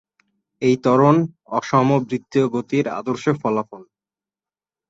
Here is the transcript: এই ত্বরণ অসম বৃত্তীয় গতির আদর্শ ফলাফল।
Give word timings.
এই 0.61 0.75
ত্বরণ 0.83 1.15
অসম 1.51 1.87
বৃত্তীয় 2.01 2.45
গতির 2.55 2.85
আদর্শ 2.99 3.25
ফলাফল। 3.41 3.83